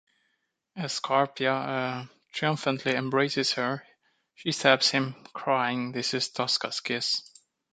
[0.75, 3.85] As Scarpia triumphantly embraces her,
[4.33, 7.21] she stabs him, crying "this is Tosca's kiss!".